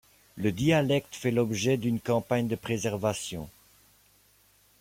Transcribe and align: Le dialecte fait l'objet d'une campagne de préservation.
Le 0.35 0.51
dialecte 0.51 1.13
fait 1.13 1.29
l'objet 1.29 1.77
d'une 1.77 1.99
campagne 1.99 2.47
de 2.47 2.55
préservation. 2.55 3.47